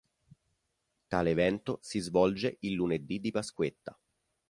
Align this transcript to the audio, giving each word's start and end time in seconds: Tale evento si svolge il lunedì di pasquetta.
Tale 1.09 1.29
evento 1.29 1.77
si 1.83 1.99
svolge 1.99 2.57
il 2.61 2.73
lunedì 2.73 3.19
di 3.19 3.29
pasquetta. 3.29 3.95